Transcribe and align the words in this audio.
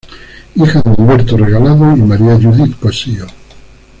Hija 0.55 0.81
de 0.83 0.91
Humberto 0.97 1.37
Regalado 1.37 1.95
y 1.95 2.01
Maria 2.01 2.35
Judith 2.35 2.75
Cossío. 2.79 3.27